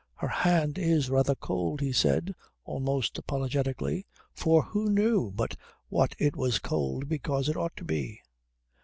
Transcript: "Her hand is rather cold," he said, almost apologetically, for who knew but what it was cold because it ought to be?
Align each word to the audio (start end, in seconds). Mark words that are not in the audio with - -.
"Her 0.15 0.29
hand 0.29 0.79
is 0.79 1.11
rather 1.11 1.35
cold," 1.35 1.79
he 1.79 1.91
said, 1.93 2.33
almost 2.65 3.19
apologetically, 3.19 4.07
for 4.33 4.63
who 4.63 4.89
knew 4.89 5.29
but 5.29 5.55
what 5.89 6.15
it 6.17 6.35
was 6.35 6.57
cold 6.57 7.07
because 7.07 7.47
it 7.47 7.55
ought 7.55 7.75
to 7.77 7.83
be? 7.83 8.19